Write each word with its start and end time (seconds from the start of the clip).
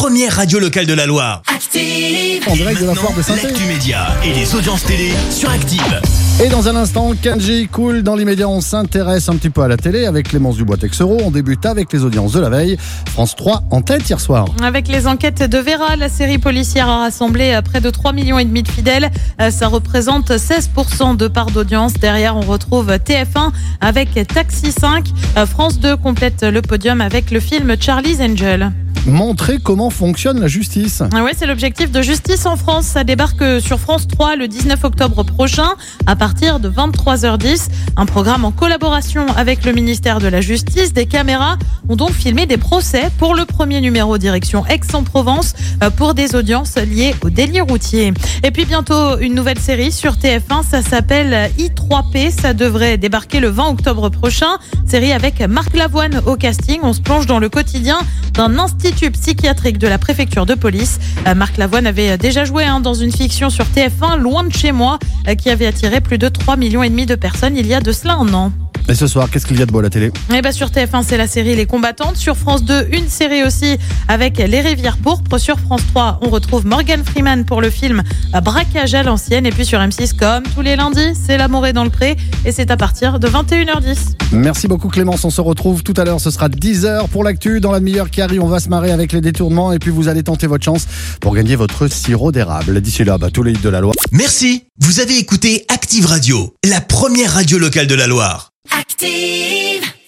première 0.00 0.32
radio 0.36 0.58
locale 0.58 0.86
de 0.86 0.94
la 0.94 1.04
Loire. 1.04 1.42
Active. 1.54 2.42
En 2.48 2.54
direct 2.54 2.80
de 2.80 2.86
la 2.86 2.94
foire 2.94 3.14
de 3.14 3.20
saint 3.20 3.36
l'actu 3.36 3.64
média 3.64 4.06
et 4.24 4.32
les 4.32 4.54
audiences 4.54 4.82
télé 4.84 5.10
sur 5.30 5.50
Active. 5.50 6.00
Et 6.42 6.48
dans 6.48 6.68
un 6.68 6.76
instant, 6.76 7.12
Kanji 7.22 7.68
cool. 7.68 8.02
Dans 8.02 8.16
l'immédiat, 8.16 8.48
on 8.48 8.62
s'intéresse 8.62 9.28
un 9.28 9.36
petit 9.36 9.50
peu 9.50 9.60
à 9.60 9.68
la 9.68 9.76
télé 9.76 10.06
avec 10.06 10.28
Clémence 10.28 10.56
Dubois-Texero. 10.56 11.18
On 11.22 11.30
débute 11.30 11.66
avec 11.66 11.92
les 11.92 12.02
audiences 12.02 12.32
de 12.32 12.40
la 12.40 12.48
veille. 12.48 12.78
France 13.10 13.36
3 13.36 13.64
en 13.70 13.82
tête 13.82 14.08
hier 14.08 14.18
soir. 14.20 14.46
Avec 14.62 14.88
les 14.88 15.06
enquêtes 15.06 15.42
de 15.42 15.58
Vera, 15.58 15.96
la 15.96 16.08
série 16.08 16.38
policière 16.38 16.88
a 16.88 17.00
rassemblé 17.00 17.52
euh, 17.52 17.60
près 17.60 17.82
de 17.82 17.90
3 17.90 18.14
millions 18.14 18.38
et 18.38 18.46
demi 18.46 18.62
de 18.62 18.68
fidèles. 18.68 19.10
Euh, 19.38 19.50
Ça 19.50 19.68
représente 19.68 20.30
16% 20.30 21.18
de 21.18 21.28
part 21.28 21.50
d'audience. 21.50 21.92
Derrière, 21.92 22.38
on 22.38 22.40
retrouve 22.40 22.88
TF1 22.88 23.52
avec 23.82 24.18
Taxi 24.28 24.72
5. 24.72 25.08
Euh, 25.36 25.44
France 25.44 25.78
2 25.78 25.98
complète 25.98 26.42
le 26.42 26.62
podium 26.62 27.02
avec 27.02 27.30
le 27.30 27.38
film 27.38 27.76
Charlie's 27.78 28.18
Angel. 28.22 28.72
Montrer 29.06 29.58
comment 29.58 29.88
fonctionne 29.88 30.40
la 30.40 30.46
justice. 30.46 31.02
Ah 31.14 31.24
ouais, 31.24 31.32
c'est 31.34 31.46
l'objectif 31.46 31.90
de 31.90 32.02
Justice 32.02 32.44
en 32.44 32.56
France. 32.56 32.84
Ça 32.84 33.02
débarque 33.02 33.42
sur 33.60 33.80
France 33.80 34.06
3 34.06 34.36
le 34.36 34.46
19 34.46 34.84
octobre 34.84 35.22
prochain 35.24 35.70
à 36.06 36.16
partir 36.16 36.60
de 36.60 36.68
23h10. 36.68 37.68
Un 37.96 38.04
programme 38.04 38.44
en 38.44 38.52
collaboration 38.52 39.26
avec 39.36 39.64
le 39.64 39.72
ministère 39.72 40.18
de 40.18 40.28
la 40.28 40.42
Justice. 40.42 40.92
Des 40.92 41.06
caméras 41.06 41.56
ont 41.88 41.96
donc 41.96 42.12
filmé 42.12 42.44
des 42.44 42.58
procès 42.58 43.10
pour 43.18 43.34
le 43.34 43.46
premier 43.46 43.80
numéro 43.80 44.18
direction 44.18 44.66
Aix-en-Provence 44.66 45.54
euh, 45.82 45.88
pour 45.88 46.12
des 46.12 46.34
audiences 46.34 46.76
liées 46.76 47.14
au 47.22 47.30
délit 47.30 47.62
routier. 47.62 48.12
Et 48.42 48.50
puis 48.50 48.66
bientôt 48.66 49.18
une 49.18 49.34
nouvelle 49.34 49.58
série 49.58 49.92
sur 49.92 50.14
TF1. 50.16 50.62
Ça 50.68 50.82
s'appelle 50.82 51.50
I3P. 51.58 52.30
Ça 52.30 52.52
devrait 52.52 52.98
débarquer 52.98 53.40
le 53.40 53.48
20 53.48 53.68
octobre 53.70 54.10
prochain. 54.10 54.58
Série 54.90 55.12
avec 55.12 55.38
Marc 55.42 55.76
Lavoine 55.76 56.20
au 56.26 56.34
casting. 56.34 56.80
On 56.82 56.92
se 56.92 57.00
plonge 57.00 57.26
dans 57.26 57.38
le 57.38 57.48
quotidien 57.48 58.00
d'un 58.34 58.58
institut 58.58 59.12
psychiatrique 59.12 59.78
de 59.78 59.86
la 59.86 59.98
préfecture 59.98 60.46
de 60.46 60.54
police. 60.54 60.98
Euh, 61.28 61.36
Marc 61.36 61.58
Lavoine 61.58 61.86
avait 61.86 62.18
déjà 62.18 62.44
joué 62.44 62.64
hein, 62.64 62.80
dans 62.80 62.94
une 62.94 63.12
fiction 63.12 63.50
sur 63.50 63.66
TF1, 63.66 64.18
Loin 64.18 64.42
de 64.42 64.52
chez 64.52 64.72
moi, 64.72 64.98
euh, 65.28 65.36
qui 65.36 65.48
avait 65.48 65.68
attiré 65.68 66.00
plus 66.00 66.18
de 66.18 66.26
3 66.26 66.56
millions 66.56 66.82
et 66.82 66.88
demi 66.88 67.06
de 67.06 67.14
personnes 67.14 67.56
il 67.56 67.68
y 67.68 67.74
a 67.74 67.80
de 67.80 67.92
cela 67.92 68.14
un 68.14 68.34
an. 68.34 68.50
Et 68.90 68.94
ce 68.96 69.06
soir, 69.06 69.30
qu'est-ce 69.30 69.46
qu'il 69.46 69.56
y 69.56 69.62
a 69.62 69.66
de 69.66 69.70
beau 69.70 69.78
à 69.78 69.82
la 69.82 69.88
télé? 69.88 70.10
Et 70.34 70.42
bah 70.42 70.50
sur 70.50 70.66
TF1, 70.66 71.04
c'est 71.06 71.16
la 71.16 71.28
série 71.28 71.54
Les 71.54 71.64
Combattantes. 71.66 72.16
Sur 72.16 72.36
France 72.36 72.64
2, 72.64 72.88
une 72.90 73.08
série 73.08 73.44
aussi 73.44 73.78
avec 74.08 74.38
Les 74.38 74.60
Rivières 74.60 74.96
Pourpres. 74.96 75.38
Sur 75.38 75.60
France 75.60 75.82
3, 75.92 76.18
on 76.22 76.28
retrouve 76.28 76.66
Morgan 76.66 77.00
Freeman 77.04 77.44
pour 77.44 77.60
le 77.60 77.70
film 77.70 78.02
Braquage 78.42 78.94
à 78.94 79.04
l'ancienne. 79.04 79.46
Et 79.46 79.52
puis 79.52 79.64
sur 79.64 79.78
M6, 79.78 80.16
comme 80.16 80.42
tous 80.56 80.62
les 80.62 80.74
lundis, 80.74 81.14
c'est 81.14 81.38
L'amour 81.38 81.68
est 81.68 81.72
dans 81.72 81.84
le 81.84 81.90
pré. 81.90 82.16
Et 82.44 82.50
c'est 82.50 82.72
à 82.72 82.76
partir 82.76 83.20
de 83.20 83.28
21h10. 83.28 84.16
Merci 84.32 84.66
beaucoup 84.66 84.88
Clémence. 84.88 85.24
On 85.24 85.30
se 85.30 85.40
retrouve 85.40 85.84
tout 85.84 85.94
à 85.96 86.04
l'heure. 86.04 86.20
Ce 86.20 86.32
sera 86.32 86.48
10h 86.48 87.06
pour 87.10 87.22
l'actu. 87.22 87.60
Dans 87.60 87.70
la 87.70 87.78
demi-heure 87.78 88.10
qui 88.10 88.22
arrive, 88.22 88.42
on 88.42 88.48
va 88.48 88.58
se 88.58 88.68
marrer 88.68 88.90
avec 88.90 89.12
les 89.12 89.20
détournements. 89.20 89.72
Et 89.72 89.78
puis 89.78 89.92
vous 89.92 90.08
allez 90.08 90.24
tenter 90.24 90.48
votre 90.48 90.64
chance 90.64 90.88
pour 91.20 91.36
gagner 91.36 91.54
votre 91.54 91.86
sirop 91.86 92.32
d'érable. 92.32 92.80
D'ici 92.80 93.04
là, 93.04 93.18
bah, 93.18 93.30
tous 93.32 93.44
les 93.44 93.52
hits 93.52 93.62
de 93.62 93.68
la 93.68 93.80
loi. 93.80 93.92
Merci, 94.10 94.64
vous 94.80 94.98
avez 94.98 95.16
écouté 95.16 95.64
Active 95.68 96.06
Radio, 96.06 96.56
la 96.68 96.80
première 96.80 97.34
radio 97.34 97.56
locale 97.56 97.86
de 97.86 97.94
la 97.94 98.08
Loire. 98.08 98.49
Active. 98.90 99.90